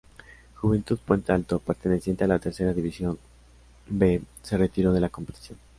[0.55, 3.19] Juventud Puente Alto, perteneciente a la Tercera División
[3.87, 5.59] B, se retiró de la competición.